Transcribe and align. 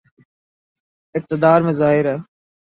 اقتدار 1.15 1.59
میں 1.61 1.73
ظاہر 1.73 2.05
ہے۔ 2.05 2.17